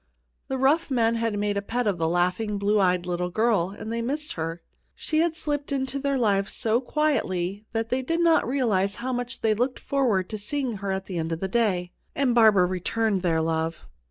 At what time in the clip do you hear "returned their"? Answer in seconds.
12.65-13.43